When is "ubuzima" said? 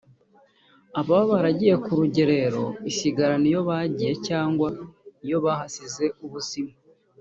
6.25-6.73